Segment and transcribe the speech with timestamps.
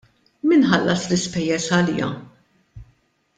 [0.51, 2.09] Min ħallas l-ispejjeż għaliha?